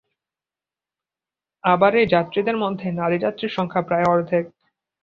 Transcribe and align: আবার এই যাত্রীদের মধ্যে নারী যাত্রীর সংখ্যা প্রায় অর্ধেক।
আবার 1.63 1.91
এই 1.95 2.07
যাত্রীদের 2.07 2.57
মধ্যে 2.57 2.87
নারী 2.91 3.17
যাত্রীর 3.19 3.51
সংখ্যা 3.51 3.81
প্রায় 3.81 4.05
অর্ধেক। 4.05 4.45